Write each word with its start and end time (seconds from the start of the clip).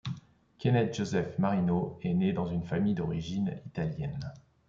Kenneth 0.57 0.93
Joseph 0.95 1.37
Marino 1.37 1.99
est 2.01 2.15
né 2.15 2.33
dans 2.33 2.47
une 2.47 2.63
famille 2.63 2.95
d'origine 2.95 3.61
italienne. 3.67 4.33